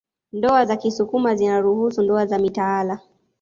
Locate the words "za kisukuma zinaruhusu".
0.65-2.01